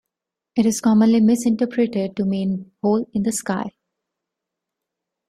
It 0.55 0.65
is 0.65 0.81
commonly 0.81 1.19
misinterpreted 1.21 2.15
to 2.15 2.25
mean 2.25 2.71
"hole 2.81 3.07
in 3.13 3.21
the 3.21 3.31
sky". 3.31 3.71